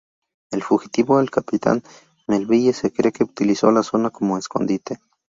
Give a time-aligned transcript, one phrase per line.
[0.49, 1.83] El fugitivo, el capitán
[2.25, 4.97] Melville se cree que utilizó la zona como escondite.